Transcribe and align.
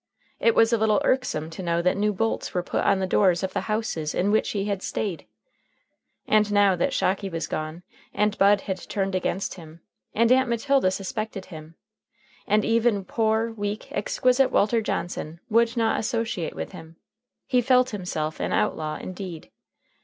It 0.39 0.55
was 0.55 0.73
a 0.73 0.79
little 0.79 0.99
irksome 1.05 1.51
to 1.51 1.61
know 1.61 1.79
that 1.83 1.95
new 1.95 2.11
bolts 2.11 2.55
were 2.55 2.63
put 2.63 2.83
on 2.85 2.97
the 2.97 3.05
doors 3.05 3.43
of 3.43 3.53
the 3.53 3.61
houses 3.69 4.15
in 4.15 4.31
which 4.31 4.49
he 4.49 4.65
had 4.65 4.81
staid. 4.81 5.27
And 6.25 6.51
now 6.51 6.75
that 6.75 6.91
Shocky 6.91 7.29
was 7.29 7.45
gone, 7.45 7.83
and 8.11 8.35
Bud 8.39 8.61
had 8.61 8.79
turned 8.89 9.13
against 9.13 9.53
him, 9.53 9.81
and 10.15 10.31
Aunt 10.31 10.49
Matilda 10.49 10.89
suspected 10.89 11.45
him, 11.45 11.75
and 12.47 12.65
even 12.65 13.05
poor, 13.05 13.51
weak, 13.51 13.91
exquisite 13.91 14.49
Walter 14.51 14.81
Johnson 14.81 15.39
would 15.51 15.77
not 15.77 15.99
associate 15.99 16.55
with 16.55 16.71
him, 16.71 16.95
he 17.45 17.61
felt 17.61 17.91
himself 17.91 18.39
an 18.39 18.51
outlaw 18.51 18.95
indeed. 18.95 19.51